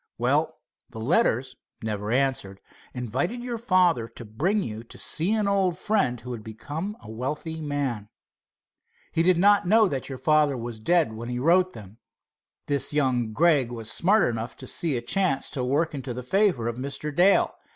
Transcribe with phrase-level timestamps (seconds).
[0.17, 0.55] "Well,
[0.89, 2.59] the letters, never answered,
[2.91, 7.11] invited your father to bring you to see an old friend who had become a
[7.11, 8.09] wealthy man.
[9.11, 11.99] He did not know that your father was dead when he wrote them.
[12.65, 16.67] This young Gregg was smart enough to see a chance to work into the favor
[16.67, 17.15] of Mr.
[17.15, 17.53] Dale.